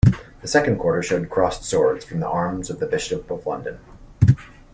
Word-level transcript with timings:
The 0.41 0.47
second 0.47 0.79
quarter 0.79 1.03
showed 1.03 1.29
crossed 1.29 1.63
swords, 1.63 2.03
from 2.03 2.21
the 2.21 2.27
arms 2.27 2.71
of 2.71 2.79
the 2.79 2.87
Bishop 2.87 3.29
of 3.29 3.45
London. 3.45 3.77